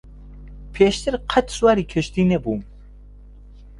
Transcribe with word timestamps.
پێشتر 0.73 1.15
قەت 1.31 1.47
سواری 1.57 1.89
کەشتی 1.91 2.29
نەبووم. 2.31 2.61